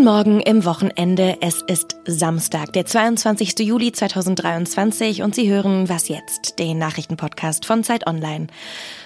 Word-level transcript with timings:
Guten 0.00 0.12
Morgen 0.12 0.40
im 0.40 0.64
Wochenende. 0.64 1.36
Es 1.42 1.60
ist 1.60 1.96
Samstag, 2.06 2.72
der 2.72 2.86
22. 2.86 3.58
Juli 3.58 3.92
2023 3.92 5.20
und 5.20 5.34
Sie 5.34 5.50
hören 5.50 5.90
Was 5.90 6.08
jetzt, 6.08 6.58
den 6.58 6.78
Nachrichtenpodcast 6.78 7.66
von 7.66 7.84
Zeit 7.84 8.06
Online. 8.06 8.46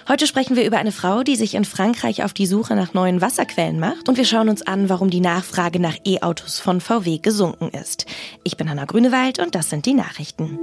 Heute 0.06 0.28
sprechen 0.28 0.54
wir 0.54 0.64
über 0.64 0.78
eine 0.78 0.92
Frau, 0.92 1.24
die 1.24 1.34
sich 1.34 1.56
in 1.56 1.64
Frankreich 1.64 2.22
auf 2.22 2.32
die 2.32 2.46
Suche 2.46 2.76
nach 2.76 2.94
neuen 2.94 3.20
Wasserquellen 3.20 3.80
macht 3.80 4.08
und 4.08 4.18
wir 4.18 4.24
schauen 4.24 4.48
uns 4.48 4.62
an, 4.64 4.88
warum 4.88 5.10
die 5.10 5.18
Nachfrage 5.18 5.80
nach 5.80 5.96
E-Autos 6.04 6.60
von 6.60 6.80
VW 6.80 7.18
gesunken 7.18 7.70
ist. 7.70 8.06
Ich 8.44 8.56
bin 8.56 8.70
Hanna 8.70 8.84
Grünewald 8.84 9.40
und 9.40 9.56
das 9.56 9.70
sind 9.70 9.86
die 9.86 9.94
Nachrichten. 9.94 10.60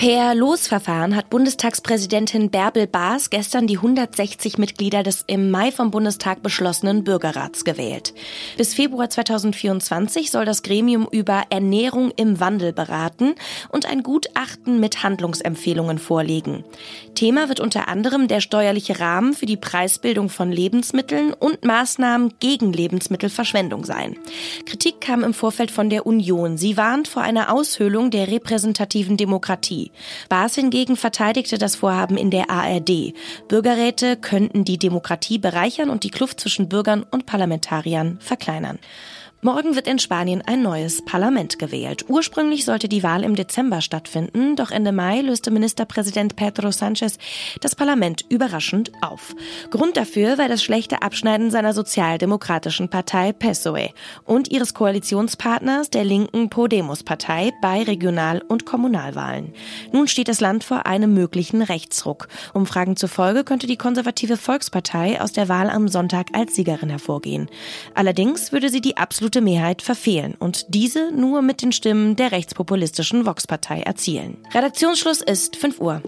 Per 0.00 0.34
Losverfahren 0.34 1.14
hat 1.14 1.28
Bundestagspräsidentin 1.28 2.48
Bärbel 2.48 2.86
Baas 2.86 3.28
gestern 3.28 3.66
die 3.66 3.76
160 3.76 4.56
Mitglieder 4.56 5.02
des 5.02 5.24
im 5.26 5.50
Mai 5.50 5.70
vom 5.70 5.90
Bundestag 5.90 6.42
beschlossenen 6.42 7.04
Bürgerrats 7.04 7.66
gewählt. 7.66 8.14
Bis 8.56 8.72
Februar 8.72 9.10
2024 9.10 10.30
soll 10.30 10.46
das 10.46 10.62
Gremium 10.62 11.06
über 11.10 11.42
Ernährung 11.50 12.12
im 12.16 12.40
Wandel 12.40 12.72
beraten 12.72 13.34
und 13.68 13.84
ein 13.84 14.02
Gutachten 14.02 14.80
mit 14.80 15.02
Handlungsempfehlungen 15.02 15.98
vorlegen. 15.98 16.64
Thema 17.14 17.50
wird 17.50 17.60
unter 17.60 17.88
anderem 17.88 18.26
der 18.26 18.40
steuerliche 18.40 19.00
Rahmen 19.00 19.34
für 19.34 19.44
die 19.44 19.58
Preisbildung 19.58 20.30
von 20.30 20.50
Lebensmitteln 20.50 21.34
und 21.34 21.66
Maßnahmen 21.66 22.32
gegen 22.40 22.72
Lebensmittelverschwendung 22.72 23.84
sein. 23.84 24.16
Kritik 24.64 25.02
kam 25.02 25.22
im 25.22 25.34
Vorfeld 25.34 25.70
von 25.70 25.90
der 25.90 26.06
Union. 26.06 26.56
Sie 26.56 26.78
warnt 26.78 27.06
vor 27.06 27.20
einer 27.20 27.52
Aushöhlung 27.52 28.10
der 28.10 28.28
repräsentativen 28.28 29.18
Demokratie. 29.18 29.89
Baas 30.28 30.54
hingegen 30.54 30.96
verteidigte 30.96 31.58
das 31.58 31.76
Vorhaben 31.76 32.16
in 32.16 32.30
der 32.30 32.50
ARD. 32.50 33.14
Bürgerräte 33.48 34.16
könnten 34.16 34.64
die 34.64 34.78
Demokratie 34.78 35.38
bereichern 35.38 35.90
und 35.90 36.04
die 36.04 36.10
Kluft 36.10 36.40
zwischen 36.40 36.68
Bürgern 36.68 37.04
und 37.10 37.26
Parlamentariern 37.26 38.18
verkleinern. 38.20 38.78
Morgen 39.42 39.74
wird 39.74 39.88
in 39.88 39.98
Spanien 39.98 40.42
ein 40.44 40.60
neues 40.60 41.02
Parlament 41.02 41.58
gewählt. 41.58 42.04
Ursprünglich 42.08 42.66
sollte 42.66 42.90
die 42.90 43.02
Wahl 43.02 43.24
im 43.24 43.36
Dezember 43.36 43.80
stattfinden, 43.80 44.54
doch 44.54 44.70
Ende 44.70 44.92
Mai 44.92 45.22
löste 45.22 45.50
Ministerpräsident 45.50 46.36
Pedro 46.36 46.70
Sanchez 46.72 47.16
das 47.62 47.74
Parlament 47.74 48.26
überraschend 48.28 48.92
auf. 49.00 49.34
Grund 49.70 49.96
dafür 49.96 50.36
war 50.36 50.48
das 50.48 50.62
schlechte 50.62 51.00
Abschneiden 51.00 51.50
seiner 51.50 51.72
sozialdemokratischen 51.72 52.90
Partei 52.90 53.32
PSOE 53.32 53.88
und 54.26 54.50
ihres 54.50 54.74
Koalitionspartners 54.74 55.88
der 55.88 56.04
linken 56.04 56.50
Podemos-Partei 56.50 57.52
bei 57.62 57.82
Regional- 57.82 58.42
und 58.46 58.66
Kommunalwahlen. 58.66 59.54
Nun 59.90 60.06
steht 60.06 60.28
das 60.28 60.40
Land 60.40 60.64
vor 60.64 60.84
einem 60.84 61.14
möglichen 61.14 61.62
Rechtsruck. 61.62 62.28
Umfragen 62.52 62.96
zufolge 62.96 63.44
könnte 63.44 63.66
die 63.66 63.78
konservative 63.78 64.36
Volkspartei 64.36 65.18
aus 65.18 65.32
der 65.32 65.48
Wahl 65.48 65.70
am 65.70 65.88
Sonntag 65.88 66.26
als 66.34 66.54
Siegerin 66.54 66.90
hervorgehen. 66.90 67.48
Allerdings 67.94 68.52
würde 68.52 68.68
sie 68.68 68.82
die 68.82 68.98
absolute 68.98 69.29
absolute 69.30 69.40
Mehrheit 69.42 69.82
verfehlen 69.82 70.34
und 70.38 70.74
diese 70.74 71.12
nur 71.12 71.40
mit 71.40 71.62
den 71.62 71.70
Stimmen 71.70 72.16
der 72.16 72.32
rechtspopulistischen 72.32 73.26
Vox-Partei 73.26 73.82
erzielen. 73.82 74.38
Redaktionsschluss 74.52 75.20
ist 75.20 75.54
5 75.54 75.80
Uhr. 75.80 76.02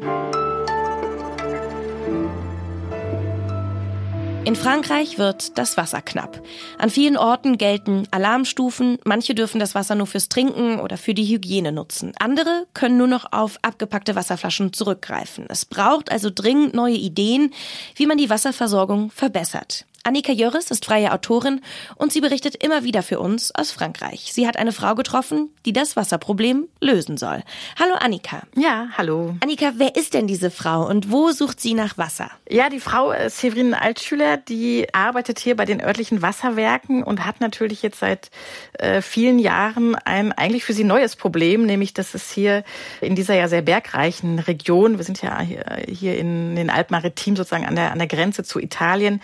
In 4.45 4.57
Frankreich 4.57 5.19
wird 5.19 5.57
das 5.57 5.77
Wasser 5.77 6.03
knapp. 6.03 6.43
An 6.79 6.91
vielen 6.91 7.17
Orten 7.17 7.59
gelten 7.59 8.09
Alarmstufen. 8.11 8.99
Manche 9.05 9.37
dürfen 9.37 9.61
das 9.61 9.77
Wasser 9.77 9.95
nur 9.95 10.09
fürs 10.09 10.29
Trinken 10.29 10.81
oder 10.81 10.97
für 10.97 11.15
die 11.15 11.27
Hygiene 11.27 11.71
nutzen. 11.71 12.13
Andere 12.19 12.67
können 12.75 12.97
nur 12.97 13.07
noch 13.07 13.27
auf 13.31 13.57
abgepackte 13.63 14.17
Wasserflaschen 14.17 14.73
zurückgreifen. 14.73 15.47
Es 15.49 15.65
braucht 15.65 16.11
also 16.11 16.29
dringend 16.35 16.75
neue 16.75 16.97
Ideen, 16.97 17.53
wie 17.95 18.07
man 18.07 18.19
die 18.19 18.31
Wasserversorgung 18.31 19.13
verbessert. 19.13 19.87
Annika 20.05 20.33
Jöris 20.33 20.73
ist 20.73 20.85
freie 20.85 21.13
Autorin 21.13 21.61
und 21.95 22.13
sie 22.13 22.21
berichtet 22.21 22.57
immer 22.57 22.83
wieder 22.83 23.05
für 23.05 23.21
uns 23.21 23.55
aus 23.55 23.71
Frankreich. 23.71 24.33
Sie 24.33 24.49
hat 24.49 24.57
eine 24.57 24.73
Frau 24.73 24.97
getroffen, 24.97 25.51
die 25.65 25.73
das 25.73 25.95
Wasserproblem 25.95 26.67
lösen 26.81 27.17
soll. 27.17 27.45
Hallo 27.79 27.95
Annika. 27.95 28.43
Ja, 28.57 28.89
hallo. 28.99 29.37
Annika, 29.45 29.75
wer 29.77 29.95
ist 29.95 30.15
denn 30.15 30.27
diese 30.27 30.51
Frau 30.51 30.89
und 30.89 31.13
wo 31.13 31.31
sucht 31.31 31.61
sie 31.61 31.75
nach 31.75 31.99
Wasser? 31.99 32.33
Ja, 32.51 32.69
die 32.69 32.81
Frau 32.81 33.13
äh, 33.13 33.31
Severine 33.31 33.81
Altschüler, 33.81 34.39
die 34.39 34.93
arbeitet 34.93 35.39
hier 35.39 35.55
bei 35.55 35.67
den 35.67 35.81
örtlichen 35.81 36.21
Wasserwerken 36.21 37.05
und 37.05 37.25
hat 37.25 37.41
natürlich 37.41 37.83
jetzt 37.83 38.01
seit 38.01 38.33
äh, 38.81 39.03
vielen 39.03 39.39
Jahren 39.39 39.95
ein 39.95 40.33
eigentlich 40.33 40.65
für 40.65 40.73
sie 40.73 40.83
neues 40.83 41.15
Problem, 41.15 41.65
nämlich 41.65 41.95
dass 41.95 42.15
es 42.15 42.33
hier 42.33 42.65
in 43.01 43.15
dieser 43.15 43.37
ja 43.37 43.47
sehr 43.47 43.63
bergreichen 43.63 44.41
Region, 44.41 44.99
wir 44.99 45.05
sind 45.05 45.23
ja 45.23 45.41
hier 45.41 46.19
in 46.19 46.57
den 46.57 46.71
Alpmaritimen 46.71 47.37
sozusagen 47.37 47.67
an 47.67 47.77
der, 47.77 47.93
an 47.93 47.99
der 47.99 48.09
Grenze 48.09 48.43
zu 48.43 48.59
Italien, 48.59 49.21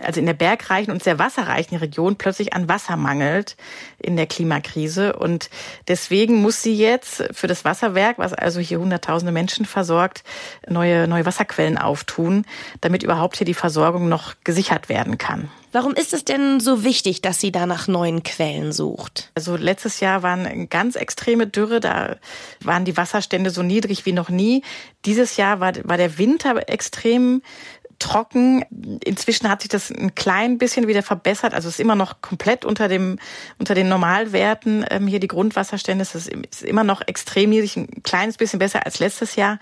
also 0.00 0.13
in 0.16 0.26
der 0.26 0.34
bergreichen 0.34 0.92
und 0.92 1.02
sehr 1.02 1.18
wasserreichen 1.18 1.76
Region 1.76 2.16
plötzlich 2.16 2.52
an 2.52 2.68
Wasser 2.68 2.96
mangelt 2.96 3.56
in 3.98 4.16
der 4.16 4.26
Klimakrise. 4.26 5.14
Und 5.14 5.50
deswegen 5.88 6.40
muss 6.40 6.62
sie 6.62 6.76
jetzt 6.76 7.24
für 7.32 7.46
das 7.46 7.64
Wasserwerk, 7.64 8.18
was 8.18 8.32
also 8.32 8.60
hier 8.60 8.80
hunderttausende 8.80 9.32
Menschen 9.32 9.66
versorgt, 9.66 10.24
neue, 10.68 11.08
neue 11.08 11.26
Wasserquellen 11.26 11.78
auftun, 11.78 12.44
damit 12.80 13.02
überhaupt 13.02 13.36
hier 13.36 13.46
die 13.46 13.54
Versorgung 13.54 14.08
noch 14.08 14.34
gesichert 14.44 14.88
werden 14.88 15.18
kann. 15.18 15.50
Warum 15.74 15.94
ist 15.94 16.14
es 16.14 16.24
denn 16.24 16.60
so 16.60 16.84
wichtig, 16.84 17.20
dass 17.20 17.40
sie 17.40 17.50
da 17.50 17.66
nach 17.66 17.88
neuen 17.88 18.22
Quellen 18.22 18.70
sucht? 18.70 19.32
Also 19.34 19.56
letztes 19.56 19.98
Jahr 19.98 20.22
waren 20.22 20.68
ganz 20.68 20.94
extreme 20.94 21.48
Dürre, 21.48 21.80
da 21.80 22.14
waren 22.60 22.84
die 22.84 22.96
Wasserstände 22.96 23.50
so 23.50 23.64
niedrig 23.64 24.06
wie 24.06 24.12
noch 24.12 24.28
nie. 24.28 24.62
Dieses 25.04 25.36
Jahr 25.36 25.58
war, 25.58 25.72
war 25.82 25.96
der 25.96 26.16
Winter 26.16 26.68
extrem 26.68 27.42
trocken. 28.04 28.64
Inzwischen 29.02 29.48
hat 29.48 29.62
sich 29.62 29.70
das 29.70 29.90
ein 29.90 30.14
klein 30.14 30.58
bisschen 30.58 30.86
wieder 30.86 31.02
verbessert. 31.02 31.54
Also 31.54 31.68
es 31.68 31.76
ist 31.76 31.80
immer 31.80 31.94
noch 31.94 32.20
komplett 32.20 32.64
unter 32.64 32.86
dem 32.86 33.18
unter 33.58 33.74
den 33.74 33.88
Normalwerten. 33.88 34.84
Ähm, 34.90 35.06
hier 35.06 35.20
die 35.20 35.28
Grundwasserstände 35.28 36.02
es 36.02 36.14
ist, 36.14 36.28
ist 36.28 36.62
immer 36.62 36.84
noch 36.84 37.00
extrem 37.06 37.50
niedrig, 37.50 37.76
ein 37.76 38.02
kleines 38.02 38.36
bisschen 38.36 38.58
besser 38.58 38.84
als 38.84 38.98
letztes 38.98 39.36
Jahr. 39.36 39.58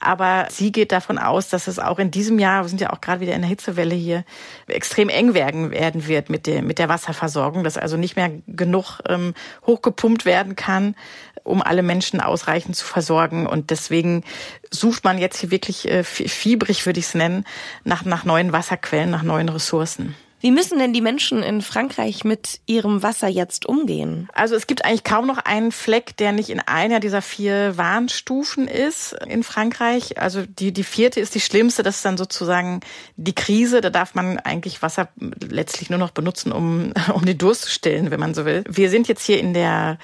Aber 0.00 0.48
sie 0.50 0.72
geht 0.72 0.90
davon 0.90 1.18
aus, 1.18 1.48
dass 1.48 1.68
es 1.68 1.78
auch 1.78 1.98
in 2.00 2.10
diesem 2.10 2.38
Jahr, 2.38 2.64
wir 2.64 2.68
sind 2.68 2.80
ja 2.80 2.92
auch 2.92 3.00
gerade 3.00 3.20
wieder 3.20 3.34
in 3.34 3.42
der 3.42 3.48
Hitzewelle 3.48 3.94
hier, 3.94 4.24
extrem 4.66 5.08
eng 5.08 5.34
werden 5.34 5.70
werden 5.70 6.08
wird 6.08 6.30
mit 6.30 6.46
der 6.46 6.62
mit 6.62 6.78
der 6.80 6.88
Wasserversorgung, 6.88 7.62
dass 7.62 7.78
also 7.78 7.96
nicht 7.96 8.16
mehr 8.16 8.32
genug 8.48 9.00
ähm, 9.08 9.34
hochgepumpt 9.66 10.24
werden 10.24 10.56
kann, 10.56 10.96
um 11.44 11.62
alle 11.62 11.82
Menschen 11.82 12.20
ausreichend 12.20 12.74
zu 12.74 12.84
versorgen. 12.84 13.46
Und 13.46 13.70
deswegen 13.70 14.24
sucht 14.74 15.04
man 15.04 15.18
jetzt 15.18 15.38
hier 15.38 15.50
wirklich 15.50 15.88
äh, 15.88 16.04
fiebrig, 16.04 16.86
würde 16.86 17.00
ich 17.00 17.06
es 17.06 17.14
nennen, 17.14 17.44
nach, 17.84 18.04
nach 18.04 18.24
neuen 18.24 18.52
Wasserquellen, 18.52 19.10
nach 19.10 19.22
neuen 19.22 19.48
Ressourcen. 19.48 20.14
Wie 20.44 20.50
müssen 20.50 20.78
denn 20.78 20.92
die 20.92 21.00
Menschen 21.00 21.42
in 21.42 21.62
Frankreich 21.62 22.22
mit 22.22 22.60
ihrem 22.66 23.02
Wasser 23.02 23.28
jetzt 23.28 23.64
umgehen? 23.64 24.28
Also 24.34 24.54
es 24.54 24.66
gibt 24.66 24.84
eigentlich 24.84 25.02
kaum 25.02 25.26
noch 25.26 25.38
einen 25.38 25.72
Fleck, 25.72 26.18
der 26.18 26.32
nicht 26.32 26.50
in 26.50 26.60
einer 26.60 27.00
dieser 27.00 27.22
vier 27.22 27.78
Warnstufen 27.78 28.68
ist 28.68 29.16
in 29.26 29.42
Frankreich. 29.42 30.20
Also 30.20 30.44
die, 30.44 30.70
die 30.70 30.84
vierte 30.84 31.18
ist 31.18 31.34
die 31.34 31.40
schlimmste, 31.40 31.82
das 31.82 31.96
ist 31.96 32.04
dann 32.04 32.18
sozusagen 32.18 32.80
die 33.16 33.34
Krise. 33.34 33.80
Da 33.80 33.88
darf 33.88 34.14
man 34.14 34.38
eigentlich 34.38 34.82
Wasser 34.82 35.08
letztlich 35.40 35.88
nur 35.88 35.98
noch 35.98 36.10
benutzen, 36.10 36.52
um, 36.52 36.92
um 37.14 37.24
den 37.24 37.38
Durst 37.38 37.62
zu 37.62 37.70
stillen, 37.70 38.10
wenn 38.10 38.20
man 38.20 38.34
so 38.34 38.44
will. 38.44 38.64
Wir 38.68 38.90
sind 38.90 39.08
jetzt 39.08 39.24
hier 39.24 39.40
in 39.40 39.54
der 39.54 39.96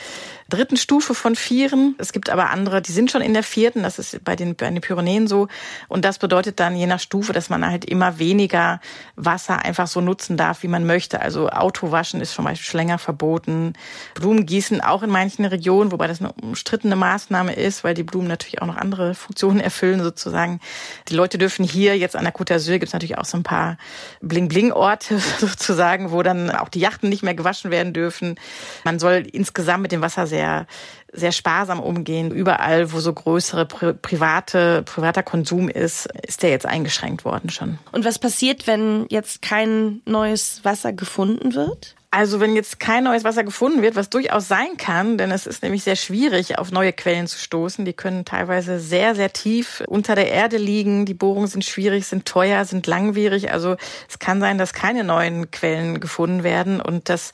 dritten 0.51 0.77
Stufe 0.77 1.15
von 1.15 1.37
Vieren. 1.37 1.95
Es 1.99 2.13
gibt 2.13 2.29
aber 2.29 2.51
andere, 2.51 2.83
die 2.83 2.93
sind 2.93 3.11
schon 3.11 3.23
in 3.23 3.33
der 3.33 3.43
vierten. 3.43 3.83
Das 3.83 3.99
ist 3.99 4.23
bei 4.25 4.37
den, 4.37 4.57
bei 4.57 4.69
den 4.69 4.81
Pyrenäen 4.81 5.27
so. 5.27 5.49
Und 5.89 6.05
das 6.05 6.19
bedeutet 6.19 6.61
dann 6.61 6.77
je 6.77 6.87
nach 6.87 7.01
Stufe, 7.01 7.33
dass 7.33 7.49
man 7.49 7.65
halt 7.65 7.85
immer 7.85 8.19
weniger 8.19 8.81
Wasser 9.17 9.65
einfach 9.65 9.87
so 9.87 10.01
nutzen 10.01 10.30
darf, 10.37 10.63
wie 10.63 10.69
man 10.69 10.87
möchte. 10.87 11.21
Also 11.21 11.49
Autowaschen 11.49 12.21
ist 12.21 12.33
zum 12.33 12.45
Beispiel 12.45 12.67
schon 12.67 12.79
länger 12.79 12.99
verboten. 12.99 13.75
Blumengießen 14.15 14.81
auch 14.81 15.03
in 15.03 15.11
manchen 15.11 15.45
Regionen, 15.45 15.93
wobei 15.93 16.07
das 16.07 16.21
eine 16.21 16.33
umstrittene 16.33 16.97
Maßnahme 16.97 17.55
ist, 17.55 17.85
weil 17.85 17.95
die 17.95 18.03
Blumen 18.03 18.29
natürlich 18.29 18.63
auch 18.63 18.67
noch 18.67 18.77
andere 18.77 19.15
Funktionen 19.21 19.61
erfüllen 19.61 20.03
sozusagen. 20.03 20.61
Die 21.09 21.15
Leute 21.15 21.39
dürfen 21.39 21.65
hier 21.65 21.97
jetzt 21.97 22.17
an 22.17 22.25
der 22.25 22.35
Côte 22.35 22.55
d'Azur 22.55 22.73
gibt 22.73 22.89
es 22.89 22.93
natürlich 22.93 23.19
auch 23.19 23.25
so 23.25 23.37
ein 23.37 23.43
paar 23.43 23.77
Bling-Bling-Orte 24.23 25.19
sozusagen, 25.39 26.11
wo 26.11 26.23
dann 26.23 26.51
auch 26.51 26.69
die 26.69 26.81
Yachten 26.81 27.09
nicht 27.09 27.23
mehr 27.23 27.35
gewaschen 27.35 27.71
werden 27.71 27.93
dürfen. 27.93 28.37
Man 28.85 28.99
soll 28.99 29.27
insgesamt 29.31 29.83
mit 29.83 29.93
dem 29.93 30.03
Wasser 30.03 30.27
sehr 30.27 30.67
sehr, 31.13 31.33
sparsam 31.33 31.81
umgehen. 31.81 32.31
Überall, 32.31 32.93
wo 32.93 33.01
so 33.01 33.13
größere 33.13 33.67
private, 33.67 34.83
privater 34.83 35.23
Konsum 35.23 35.69
ist, 35.69 36.09
ist 36.27 36.43
der 36.43 36.51
jetzt 36.51 36.67
eingeschränkt 36.67 37.25
worden 37.25 37.51
schon. 37.51 37.79
Und 37.93 38.05
was 38.05 38.19
passiert, 38.19 38.67
wenn 38.67 39.07
jetzt 39.09 39.43
kein 39.43 40.03
neues 40.21 40.61
Wasser 40.65 40.93
gefunden 40.93 41.55
wird? 41.55 41.97
Also 42.13 42.41
wenn 42.41 42.57
jetzt 42.57 42.81
kein 42.81 43.05
neues 43.05 43.23
Wasser 43.23 43.45
gefunden 43.45 43.83
wird, 43.83 43.95
was 43.95 44.11
durchaus 44.11 44.49
sein 44.49 44.77
kann, 44.77 45.17
denn 45.17 45.31
es 45.31 45.47
ist 45.47 45.63
nämlich 45.63 45.85
sehr 45.85 45.95
schwierig, 45.95 46.59
auf 46.59 46.73
neue 46.73 46.93
Quellen 46.93 47.29
zu 47.29 47.39
stoßen. 47.39 47.85
Die 47.85 47.93
können 47.93 48.25
teilweise 48.25 48.81
sehr, 48.81 49.15
sehr 49.15 49.33
tief 49.33 49.85
unter 49.87 50.17
der 50.17 50.29
Erde 50.33 50.57
liegen. 50.57 51.07
Die 51.07 51.15
Bohrungen 51.15 51.47
sind 51.47 51.65
schwierig, 51.65 52.09
sind 52.09 52.27
teuer, 52.27 52.65
sind 52.65 52.89
langwierig. 52.89 53.53
Also 53.53 53.77
es 54.09 54.19
kann 54.19 54.41
sein, 54.41 54.59
dass 54.59 54.73
keine 54.73 55.05
neuen 55.05 55.53
Quellen 55.53 56.01
gefunden 56.01 56.43
werden 56.43 56.81
und 56.81 57.09
dass 57.09 57.31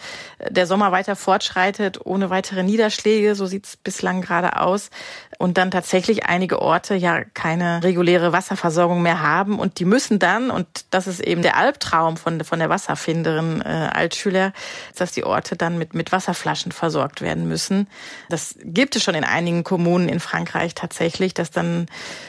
der 0.46 0.67
Sommer 0.67 0.93
weiter 0.93 1.17
fortschreitet 1.17 2.05
ohne 2.05 2.28
weitere 2.28 2.62
Niederschläge. 2.62 3.34
So 3.34 3.46
sieht 3.46 3.64
es 3.64 3.76
bislang 3.78 4.20
gerade 4.20 4.61
aus. 4.61 4.90
Und 5.38 5.56
dann 5.56 5.70
tatsächlich 5.70 6.26
einige 6.26 6.61
Orte 6.61 6.94
ja 6.94 7.25
keine 7.25 7.82
reguläre 7.82 8.32
Wasserversorgung 8.32 9.00
mehr 9.00 9.23
haben. 9.23 9.58
Und 9.58 9.78
die 9.78 9.87
müssen 9.87 10.19
dann, 10.19 10.50
und 10.50 10.67
das 10.90 11.06
ist 11.06 11.20
eben 11.20 11.40
der 11.40 11.56
Albtraum 11.56 12.19
von, 12.19 12.44
von 12.44 12.58
der 12.58 12.69
Wasserfinderin 12.69 13.62
äh, 13.62 13.88
Altschüler, 13.93 14.52
dass 14.96 15.12
die 15.12 15.24
Orte 15.24 15.56
dann 15.56 15.78
mit, 15.78 15.94
mit 15.94 16.12
Wasserflaschen 16.12 16.72
versorgt 16.72 17.20
werden 17.20 17.48
müssen. 17.48 17.88
Das 18.28 18.56
gibt 18.62 18.96
es 18.96 19.02
schon 19.02 19.14
in 19.14 19.24
einigen 19.24 19.64
Kommunen 19.64 20.08
in 20.08 20.20
Frankreich 20.20 20.74
tatsächlich, 20.74 21.34
dass 21.34 21.50
dann 21.50 21.86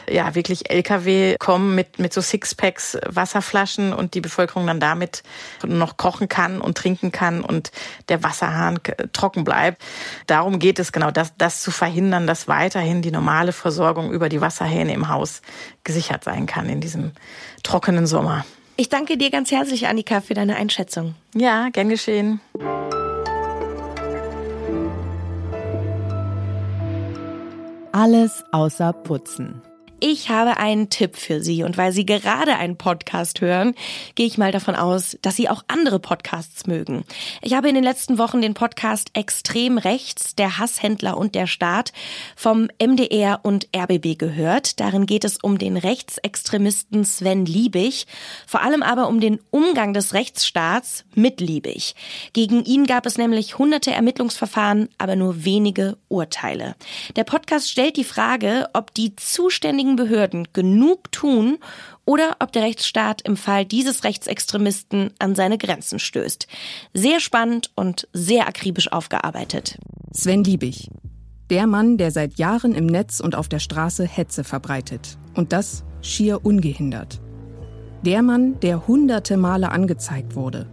ja 0.09 0.35
wirklich 0.35 0.69
Lkw 0.69 1.35
kommen 1.37 1.75
mit, 1.75 1.99
mit 1.99 2.13
so 2.13 2.21
Sixpacks 2.21 2.97
Wasserflaschen 3.05 3.93
und 3.93 4.13
die 4.13 4.21
Bevölkerung 4.21 4.67
dann 4.67 4.79
damit 4.79 5.23
noch 5.65 5.97
kochen 5.97 6.27
kann 6.27 6.61
und 6.61 6.77
trinken 6.77 7.11
kann 7.11 7.41
und 7.41 7.71
der 8.09 8.23
Wasserhahn 8.23 8.79
trocken 9.13 9.43
bleibt. 9.43 9.81
Darum 10.27 10.59
geht 10.59 10.79
es 10.79 10.91
genau, 10.91 11.11
das, 11.11 11.33
das 11.37 11.61
zu 11.61 11.71
verhindern, 11.71 12.27
dass 12.27 12.47
weiterhin 12.47 13.01
die 13.01 13.11
normale 13.11 13.53
Versorgung 13.53 14.11
über 14.11 14.29
die 14.29 14.41
Wasserhähne 14.41 14.93
im 14.93 15.09
Haus 15.09 15.41
gesichert 15.83 16.23
sein 16.23 16.45
kann 16.45 16.69
in 16.69 16.81
diesem 16.81 17.11
trockenen 17.63 18.07
Sommer. 18.07 18.45
Ich 18.79 18.89
danke 18.89 19.17
dir 19.17 19.31
ganz 19.31 19.51
herzlich, 19.51 19.87
Annika, 19.87 20.21
für 20.21 20.35
deine 20.35 20.55
Einschätzung. 20.55 21.15
Ja, 21.33 21.69
gern 21.69 21.89
geschehen. 21.89 22.39
Alles 27.91 28.45
außer 28.51 28.93
Putzen. 28.93 29.63
Ich 29.99 30.29
habe 30.29 30.57
einen 30.57 30.91
Tipp 30.91 31.17
für 31.17 31.41
Sie 31.41 31.63
und 31.63 31.75
weil 31.75 31.91
Sie 31.91 32.05
gerade 32.05 32.55
einen 32.55 32.77
Podcast 32.77 33.41
hören, 33.41 33.73
gehe 34.13 34.27
ich 34.27 34.37
mal 34.37 34.51
davon 34.51 34.75
aus, 34.75 35.17
dass 35.23 35.35
Sie 35.35 35.49
auch 35.49 35.63
andere 35.67 35.97
Podcasts 35.97 36.67
mögen. 36.67 37.03
Ich 37.41 37.55
habe 37.55 37.67
in 37.67 37.73
den 37.73 37.83
letzten 37.83 38.19
Wochen 38.19 38.39
den 38.39 38.53
Podcast 38.53 39.09
Extrem 39.13 39.79
Rechts, 39.79 40.35
der 40.35 40.59
Hasshändler 40.59 41.17
und 41.17 41.33
der 41.33 41.47
Staat 41.47 41.93
vom 42.35 42.67
MDR 42.79 43.39
und 43.41 43.69
RBB 43.75 44.19
gehört. 44.19 44.79
Darin 44.79 45.07
geht 45.07 45.25
es 45.25 45.37
um 45.41 45.57
den 45.57 45.77
Rechtsextremisten 45.77 47.03
Sven 47.03 47.47
Liebig, 47.47 48.05
vor 48.45 48.61
allem 48.61 48.83
aber 48.83 49.07
um 49.07 49.19
den 49.19 49.39
Umgang 49.49 49.95
des 49.95 50.13
Rechtsstaats 50.13 51.05
mit 51.15 51.41
Liebig. 51.41 51.95
Gegen 52.33 52.63
ihn 52.65 52.85
gab 52.85 53.07
es 53.07 53.17
nämlich 53.17 53.57
hunderte 53.57 53.93
Ermittlungsverfahren, 53.93 54.89
aber 54.99 55.15
nur 55.15 55.43
wenige 55.43 55.97
Urteile. 56.07 56.75
Der 57.15 57.23
Podcast 57.23 57.71
stellt 57.71 57.97
die 57.97 58.03
Frage, 58.03 58.69
ob 58.73 58.93
die 58.93 59.15
zuständigen 59.15 59.86
zuständigen 59.87 59.95
Behörden 59.95 60.47
genug 60.53 61.11
tun 61.11 61.57
oder 62.05 62.37
ob 62.39 62.51
der 62.51 62.63
Rechtsstaat 62.63 63.21
im 63.21 63.37
Fall 63.37 63.65
dieses 63.65 64.03
Rechtsextremisten 64.03 65.11
an 65.19 65.35
seine 65.35 65.57
Grenzen 65.57 65.99
stößt. 65.99 66.47
Sehr 66.93 67.19
spannend 67.19 67.71
und 67.75 68.07
sehr 68.13 68.47
akribisch 68.47 68.91
aufgearbeitet. 68.91 69.77
Sven 70.13 70.43
Liebig. 70.43 70.89
Der 71.49 71.65
Mann, 71.65 71.97
der 71.97 72.11
seit 72.11 72.37
Jahren 72.37 72.75
im 72.75 72.87
Netz 72.87 73.21
und 73.21 73.35
auf 73.35 73.47
der 73.47 73.59
Straße 73.59 74.05
Hetze 74.05 74.43
verbreitet. 74.43 75.17
Und 75.33 75.53
das 75.53 75.83
schier 76.01 76.45
ungehindert. 76.45 77.21
Der 78.05 78.21
Mann, 78.21 78.59
der 78.59 78.87
hunderte 78.87 79.37
Male 79.37 79.71
angezeigt 79.71 80.35
wurde, 80.35 80.67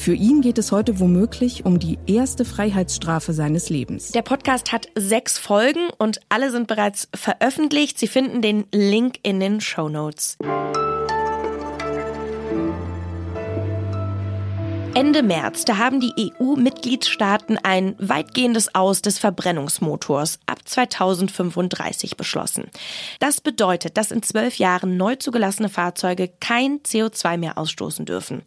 für 0.00 0.14
ihn 0.14 0.40
geht 0.40 0.56
es 0.56 0.72
heute 0.72 0.98
womöglich 0.98 1.66
um 1.66 1.78
die 1.78 1.98
erste 2.06 2.46
Freiheitsstrafe 2.46 3.34
seines 3.34 3.68
Lebens. 3.68 4.12
Der 4.12 4.22
Podcast 4.22 4.72
hat 4.72 4.88
sechs 4.94 5.36
Folgen 5.36 5.90
und 5.98 6.20
alle 6.30 6.50
sind 6.50 6.68
bereits 6.68 7.08
veröffentlicht. 7.14 7.98
Sie 7.98 8.08
finden 8.08 8.40
den 8.40 8.64
Link 8.72 9.16
in 9.22 9.40
den 9.40 9.60
Show 9.60 9.90
Notes. 9.90 10.38
Ende 14.94 15.22
März, 15.22 15.64
da 15.66 15.76
haben 15.76 16.00
die 16.00 16.12
EU-Mitgliedstaaten 16.40 17.58
ein 17.62 17.94
weitgehendes 17.98 18.74
Aus 18.74 19.02
des 19.02 19.18
Verbrennungsmotors 19.18 20.40
ab 20.46 20.58
2035 20.64 22.16
beschlossen. 22.16 22.64
Das 23.18 23.40
bedeutet, 23.40 23.96
dass 23.96 24.10
in 24.10 24.22
zwölf 24.22 24.56
Jahren 24.56 24.96
neu 24.96 25.14
zugelassene 25.16 25.68
Fahrzeuge 25.68 26.30
kein 26.40 26.80
CO2 26.80 27.36
mehr 27.36 27.56
ausstoßen 27.56 28.04
dürfen. 28.04 28.42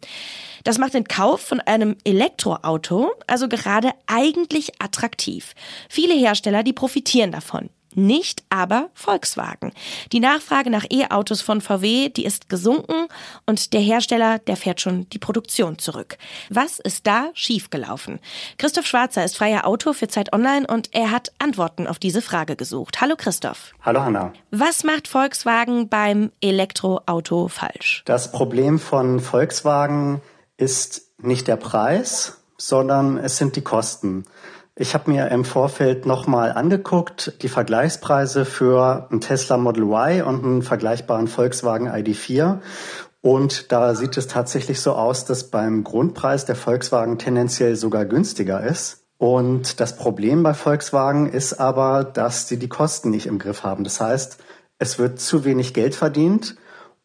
Das 0.64 0.78
macht 0.78 0.94
den 0.94 1.06
Kauf 1.06 1.42
von 1.42 1.60
einem 1.60 1.96
Elektroauto 2.04 3.12
also 3.26 3.48
gerade 3.48 3.92
eigentlich 4.06 4.80
attraktiv. 4.80 5.54
Viele 5.88 6.14
Hersteller, 6.14 6.62
die 6.62 6.72
profitieren 6.72 7.32
davon 7.32 7.70
nicht 7.96 8.42
aber 8.50 8.90
Volkswagen. 8.94 9.72
Die 10.12 10.20
Nachfrage 10.20 10.70
nach 10.70 10.84
E-Autos 10.90 11.42
von 11.42 11.60
VW, 11.60 12.08
die 12.08 12.24
ist 12.24 12.48
gesunken 12.48 13.06
und 13.46 13.72
der 13.72 13.80
Hersteller, 13.80 14.38
der 14.38 14.56
fährt 14.56 14.80
schon 14.80 15.08
die 15.10 15.18
Produktion 15.18 15.78
zurück. 15.78 16.18
Was 16.50 16.78
ist 16.78 17.06
da 17.06 17.30
schiefgelaufen? 17.34 18.18
Christoph 18.58 18.86
Schwarzer 18.86 19.24
ist 19.24 19.36
freier 19.36 19.66
Autor 19.66 19.94
für 19.94 20.08
Zeit 20.08 20.32
Online 20.32 20.66
und 20.66 20.92
er 20.92 21.10
hat 21.10 21.32
Antworten 21.38 21.86
auf 21.86 21.98
diese 21.98 22.22
Frage 22.22 22.56
gesucht. 22.56 23.00
Hallo 23.00 23.14
Christoph. 23.16 23.74
Hallo 23.82 24.02
Hanna. 24.02 24.32
Was 24.50 24.84
macht 24.84 25.08
Volkswagen 25.08 25.88
beim 25.88 26.32
Elektroauto 26.40 27.48
falsch? 27.48 28.02
Das 28.06 28.32
Problem 28.32 28.78
von 28.78 29.20
Volkswagen 29.20 30.20
ist 30.56 31.10
nicht 31.18 31.48
der 31.48 31.56
Preis, 31.56 32.38
sondern 32.56 33.18
es 33.18 33.36
sind 33.36 33.56
die 33.56 33.62
Kosten. 33.62 34.24
Ich 34.76 34.94
habe 34.94 35.10
mir 35.10 35.28
im 35.30 35.44
Vorfeld 35.44 36.04
nochmal 36.04 36.52
angeguckt, 36.52 37.42
die 37.42 37.48
Vergleichspreise 37.48 38.44
für 38.44 39.08
ein 39.10 39.20
Tesla 39.20 39.56
Model 39.56 39.84
Y 39.84 40.22
und 40.22 40.44
einen 40.44 40.62
vergleichbaren 40.62 41.28
Volkswagen 41.28 41.88
ID4. 41.88 42.58
Und 43.20 43.72
da 43.72 43.94
sieht 43.94 44.16
es 44.16 44.26
tatsächlich 44.26 44.80
so 44.80 44.92
aus, 44.92 45.24
dass 45.24 45.44
beim 45.44 45.84
Grundpreis 45.84 46.44
der 46.44 46.56
Volkswagen 46.56 47.18
tendenziell 47.18 47.76
sogar 47.76 48.04
günstiger 48.04 48.64
ist. 48.64 49.04
Und 49.16 49.78
das 49.80 49.96
Problem 49.96 50.42
bei 50.42 50.54
Volkswagen 50.54 51.30
ist 51.30 51.54
aber, 51.54 52.02
dass 52.02 52.48
sie 52.48 52.58
die 52.58 52.68
Kosten 52.68 53.10
nicht 53.10 53.26
im 53.26 53.38
Griff 53.38 53.62
haben. 53.62 53.84
Das 53.84 54.00
heißt, 54.00 54.38
es 54.78 54.98
wird 54.98 55.20
zu 55.20 55.44
wenig 55.44 55.72
Geld 55.72 55.94
verdient 55.94 56.56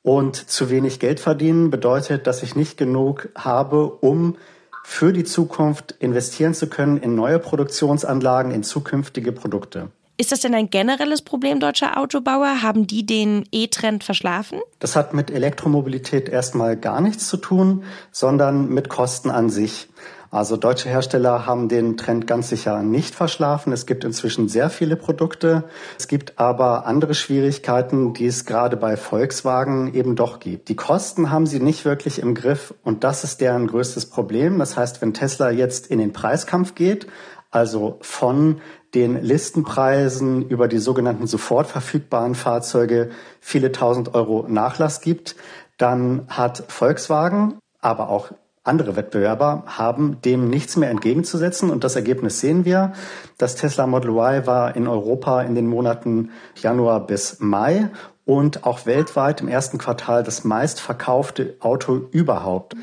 und 0.02 0.36
zu 0.36 0.70
wenig 0.70 1.00
Geld 1.00 1.20
verdienen 1.20 1.70
bedeutet, 1.70 2.28
dass 2.28 2.44
ich 2.44 2.56
nicht 2.56 2.78
genug 2.78 3.30
habe, 3.36 3.86
um 3.86 4.38
für 4.84 5.14
die 5.14 5.24
Zukunft 5.24 5.96
investieren 6.00 6.54
zu 6.54 6.68
können 6.68 6.98
in 6.98 7.16
neue 7.16 7.40
Produktionsanlagen, 7.40 8.52
in 8.52 8.64
zukünftige 8.64 9.32
Produkte. 9.32 9.90
Ist 10.18 10.34
das 10.34 10.42
denn 10.42 10.54
ein 10.54 10.70
generelles 10.70 11.22
Problem 11.22 11.62
deutscher 11.62 11.98
Autobauer? 11.98 12.62
Haben 12.62 12.88
die 12.88 13.06
den 13.06 13.46
E-Trend 13.54 14.04
verschlafen? 14.04 14.60
Das 14.80 14.98
hat 14.98 15.14
mit 15.14 15.32
Elektromobilität 15.32 16.28
erstmal 16.28 16.76
gar 16.76 17.00
nichts 17.00 17.30
zu 17.30 17.38
tun, 17.38 17.84
sondern 18.12 18.68
mit 18.68 18.90
Kosten 18.90 19.30
an 19.30 19.50
sich. 19.50 19.88
Also 20.32 20.58
deutsche 20.58 20.90
Hersteller 20.90 21.48
haben 21.48 21.70
den 21.70 21.98
Trend 21.98 22.28
ganz 22.28 22.50
sicher 22.50 22.84
nicht 22.84 23.16
verschlafen. 23.16 23.74
Es 23.74 23.88
gibt 23.88 24.04
inzwischen 24.04 24.48
sehr 24.48 24.70
viele 24.70 24.96
Produkte. 24.96 25.64
Es 25.98 26.08
gibt 26.08 26.38
aber 26.38 26.86
andere 26.86 27.16
Schwierigkeiten, 27.16 28.14
die 28.14 28.28
es 28.28 28.46
gerade 28.46 28.78
bei 28.78 28.96
Volkswagen 28.96 29.94
eben 29.96 30.16
doch 30.16 30.40
gibt. 30.40 30.70
Die 30.70 30.76
Kosten 30.76 31.32
haben 31.32 31.48
sie 31.48 31.60
nicht 31.60 31.84
wirklich 31.84 32.20
im 32.20 32.36
Griff 32.36 32.76
und 32.84 33.04
das 33.04 33.24
ist 33.24 33.42
deren 33.42 33.66
größtes 33.66 34.06
Problem. 34.06 34.60
Das 34.60 34.78
heißt, 34.78 35.02
wenn 35.02 35.16
Tesla 35.16 35.50
jetzt 35.50 35.88
in 35.88 35.98
den 35.98 36.14
Preiskampf 36.14 36.76
geht, 36.76 37.08
also 37.50 37.98
von 38.02 38.62
den 38.94 39.22
Listenpreisen 39.24 40.48
über 40.48 40.68
die 40.68 40.78
sogenannten 40.78 41.26
sofort 41.26 41.66
verfügbaren 41.66 42.36
Fahrzeuge 42.36 43.10
viele 43.40 43.72
tausend 43.72 44.14
Euro 44.14 44.46
Nachlass 44.48 45.02
gibt, 45.02 45.36
dann 45.78 46.28
hat 46.28 46.66
Volkswagen, 46.68 47.58
aber 47.82 48.10
auch 48.10 48.32
andere 48.64 48.96
Wettbewerber 48.96 49.64
haben 49.66 50.22
dem 50.22 50.50
nichts 50.50 50.76
mehr 50.76 50.90
entgegenzusetzen 50.90 51.70
und 51.70 51.84
das 51.84 51.96
Ergebnis 51.96 52.40
sehen 52.40 52.66
wir. 52.66 52.94
Das 53.38 53.56
Tesla 53.56 53.88
Model 53.88 54.12
Y 54.12 54.46
war 54.46 54.76
in 54.76 54.88
Europa 54.88 55.42
in 55.42 55.56
den 55.56 55.68
Monaten 55.68 56.32
Januar 56.56 57.06
bis 57.06 57.38
Mai 57.40 57.90
und 58.26 58.66
auch 58.66 58.86
weltweit 58.86 59.42
im 59.42 59.48
ersten 59.48 59.78
Quartal 59.78 60.24
das 60.24 60.44
meistverkaufte 60.44 61.58
Auto 61.62 61.96
überhaupt. 62.12 62.76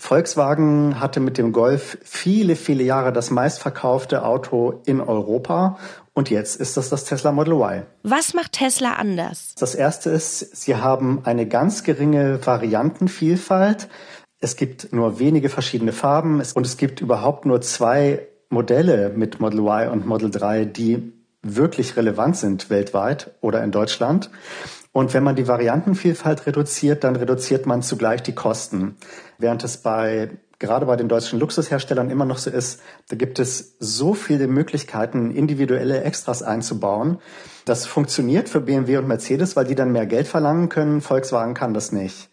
Volkswagen 0.00 1.00
hatte 1.00 1.18
mit 1.18 1.38
dem 1.38 1.52
Golf 1.52 1.98
viele, 2.02 2.54
viele 2.54 2.84
Jahre 2.84 3.12
das 3.12 3.30
meistverkaufte 3.30 4.24
Auto 4.24 4.80
in 4.86 5.00
Europa 5.00 5.76
und 6.14 6.30
jetzt 6.30 6.56
ist 6.60 6.76
das 6.76 6.88
das 6.88 7.04
Tesla 7.04 7.32
Model 7.32 7.54
Y. 7.54 7.82
Was 8.02 8.34
macht 8.34 8.52
Tesla 8.52 8.94
anders? 8.94 9.54
Das 9.58 9.74
erste 9.74 10.10
ist, 10.10 10.56
sie 10.56 10.74
haben 10.76 11.20
eine 11.24 11.46
ganz 11.46 11.84
geringe 11.84 12.44
Variantenvielfalt. 12.44 13.88
Es 14.40 14.56
gibt 14.56 14.92
nur 14.92 15.18
wenige 15.18 15.48
verschiedene 15.48 15.92
Farben 15.92 16.42
und 16.54 16.66
es 16.66 16.76
gibt 16.76 17.00
überhaupt 17.00 17.44
nur 17.44 17.60
zwei 17.60 18.28
Modelle 18.50 19.10
mit 19.10 19.40
Model 19.40 19.60
Y 19.60 19.88
und 19.90 20.06
Model 20.06 20.30
3, 20.30 20.64
die 20.64 21.12
wirklich 21.42 21.96
relevant 21.96 22.36
sind 22.36 22.70
weltweit 22.70 23.32
oder 23.40 23.62
in 23.62 23.72
Deutschland. 23.72 24.30
Und 24.92 25.12
wenn 25.14 25.22
man 25.22 25.36
die 25.36 25.48
Variantenvielfalt 25.48 26.46
reduziert, 26.46 27.04
dann 27.04 27.16
reduziert 27.16 27.66
man 27.66 27.82
zugleich 27.82 28.22
die 28.22 28.34
Kosten. 28.34 28.96
Während 29.38 29.64
es 29.64 29.76
bei 29.78 30.30
gerade 30.58 30.86
bei 30.86 30.96
den 30.96 31.08
deutschen 31.08 31.38
Luxusherstellern 31.38 32.10
immer 32.10 32.24
noch 32.24 32.38
so 32.38 32.50
ist, 32.50 32.80
da 33.08 33.16
gibt 33.16 33.38
es 33.38 33.76
so 33.78 34.14
viele 34.14 34.48
Möglichkeiten, 34.48 35.30
individuelle 35.30 36.02
Extras 36.02 36.42
einzubauen. 36.42 37.18
Das 37.64 37.86
funktioniert 37.86 38.48
für 38.48 38.60
BMW 38.60 38.96
und 38.96 39.06
Mercedes, 39.06 39.54
weil 39.56 39.66
die 39.66 39.76
dann 39.76 39.92
mehr 39.92 40.06
Geld 40.06 40.26
verlangen 40.26 40.68
können. 40.68 41.00
Volkswagen 41.00 41.54
kann 41.54 41.74
das 41.74 41.92
nicht. 41.92 42.28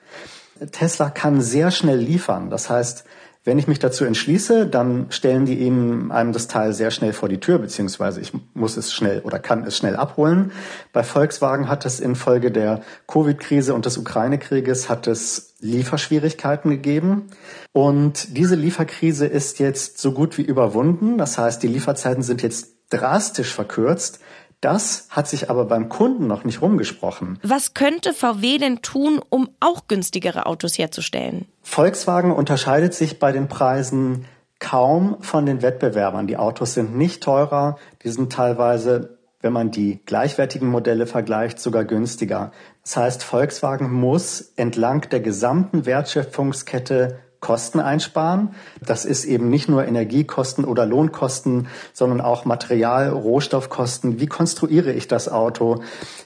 Tesla 0.72 1.10
kann 1.10 1.42
sehr 1.42 1.72
schnell 1.72 2.00
liefern. 2.00 2.50
Das 2.50 2.70
heißt, 2.70 3.06
Wenn 3.46 3.60
ich 3.60 3.68
mich 3.68 3.78
dazu 3.78 4.06
entschließe, 4.06 4.66
dann 4.66 5.06
stellen 5.12 5.46
die 5.46 5.60
Ihnen 5.60 6.12
einem 6.12 6.34
das 6.34 6.48
Teil 6.48 6.74
sehr 6.74 6.90
schnell 6.90 7.14
vor 7.14 7.30
die 7.30 7.40
Tür, 7.40 7.60
beziehungsweise 7.60 8.20
ich 8.20 8.34
muss 8.56 8.76
es 8.76 8.92
schnell 8.92 9.22
oder 9.22 9.38
kann 9.38 9.64
es 9.68 9.78
schnell 9.78 9.96
abholen. 9.96 10.52
Bei 10.94 11.04
Volkswagen 11.04 11.70
hat 11.70 11.86
es 11.86 12.00
infolge 12.00 12.50
der 12.50 12.82
Covid-Krise 13.08 13.76
und 13.76 13.86
des 13.86 14.00
Ukraine-Krieges 14.00 14.90
hat 14.90 15.06
es 15.06 15.54
Lieferschwierigkeiten 15.60 16.72
gegeben. 16.72 17.28
Und 17.72 18.36
diese 18.36 18.56
Lieferkrise 18.56 19.28
ist 19.28 19.60
jetzt 19.60 20.00
so 20.00 20.12
gut 20.14 20.40
wie 20.40 20.44
überwunden. 20.44 21.20
Das 21.20 21.38
heißt, 21.38 21.62
die 21.62 21.68
Lieferzeiten 21.68 22.24
sind 22.24 22.42
jetzt 22.42 22.70
drastisch 22.90 23.54
verkürzt. 23.54 24.22
Das 24.62 25.08
hat 25.10 25.28
sich 25.28 25.50
aber 25.50 25.66
beim 25.66 25.90
Kunden 25.90 26.28
noch 26.28 26.44
nicht 26.44 26.62
rumgesprochen. 26.62 27.40
Was 27.44 27.74
könnte 27.74 28.14
VW 28.14 28.58
denn 28.58 28.82
tun, 28.82 29.22
um 29.30 29.50
auch 29.60 29.88
günstigere 29.88 30.46
Autos 30.46 30.78
herzustellen? 30.78 31.46
Volkswagen 31.62 32.32
unterscheidet 32.32 32.94
sich 32.94 33.20
bei 33.20 33.32
den 33.32 33.48
Preisen 33.48 34.26
kaum 34.60 35.18
von 35.22 35.46
den 35.46 35.62
Wettbewerbern. 35.62 36.28
Die 36.28 36.38
Autos 36.38 36.74
sind 36.74 36.96
nicht 36.96 37.22
teurer, 37.22 37.78
die 38.04 38.10
sind 38.10 38.32
teilweise, 38.32 39.18
wenn 39.42 39.54
man 39.54 39.70
die 39.70 40.00
gleichwertigen 40.06 40.68
Modelle 40.68 41.06
vergleicht, 41.06 41.60
sogar 41.60 41.84
günstiger. 41.84 42.52
Das 42.82 42.98
heißt, 42.98 43.24
Volkswagen 43.24 43.92
muss 43.92 44.54
entlang 44.56 45.02
der 45.10 45.20
gesamten 45.20 45.86
Wertschöpfungskette 45.86 47.20
Kosten 47.46 47.80
einsparen. 47.80 48.56
Das 48.82 49.06
ist 49.06 49.24
eben 49.24 49.52
nicht 49.52 49.70
nur 49.70 49.86
Energiekosten 49.86 50.66
oder 50.66 50.88
Lohnkosten, 50.88 51.68
sondern 51.94 52.20
auch 52.20 52.46
Material, 52.46 53.10
Rohstoffkosten. 53.10 54.20
Wie 54.20 54.26
konstruiere 54.26 54.92
ich 54.92 55.08
das 55.08 55.30
Auto? 55.30 55.84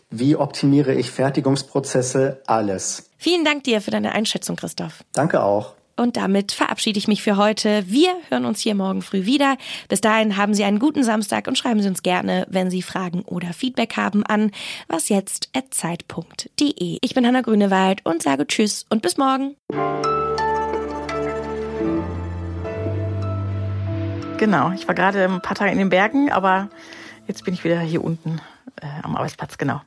Wie 0.09 0.37
optimiere 0.37 0.93
ich 0.93 1.11
Fertigungsprozesse? 1.11 2.41
Alles. 2.47 3.09
Vielen 3.17 3.43
Dank 3.43 3.65
dir 3.65 3.81
für 3.81 3.91
deine 3.91 4.13
Einschätzung, 4.13 4.55
Christoph. 4.55 5.03
Danke 5.11 5.43
auch. 5.43 5.73
Und 5.97 6.15
damit 6.15 6.53
verabschiede 6.53 6.97
ich 6.97 7.09
mich 7.09 7.21
für 7.21 7.35
heute. 7.35 7.83
Wir 7.85 8.11
hören 8.29 8.45
uns 8.45 8.61
hier 8.61 8.75
morgen 8.75 9.01
früh 9.01 9.25
wieder. 9.25 9.57
Bis 9.89 9.99
dahin 9.99 10.37
haben 10.37 10.53
Sie 10.53 10.63
einen 10.63 10.79
guten 10.79 11.03
Samstag 11.03 11.47
und 11.47 11.57
schreiben 11.57 11.81
Sie 11.81 11.89
uns 11.89 12.01
gerne, 12.01 12.47
wenn 12.49 12.71
Sie 12.71 12.81
Fragen 12.81 13.23
oder 13.23 13.51
Feedback 13.51 13.97
haben, 13.97 14.25
an 14.25 14.51
wasjetzt.zeit.de. 14.87 16.99
Ich 17.01 17.13
bin 17.13 17.27
Hanna 17.27 17.41
Grünewald 17.41 18.05
und 18.05 18.23
sage 18.23 18.47
Tschüss 18.47 18.85
und 18.89 19.01
bis 19.01 19.17
morgen. 19.17 19.57
Genau, 24.39 24.71
ich 24.71 24.87
war 24.87 24.95
gerade 24.95 25.25
ein 25.25 25.41
paar 25.41 25.55
Tage 25.55 25.73
in 25.73 25.77
den 25.77 25.89
Bergen, 25.89 26.31
aber 26.31 26.69
jetzt 27.27 27.43
bin 27.43 27.53
ich 27.53 27.65
wieder 27.65 27.81
hier 27.81 28.01
unten 28.01 28.39
äh, 28.81 28.85
am 29.03 29.17
Arbeitsplatz, 29.17 29.57
genau. 29.57 29.77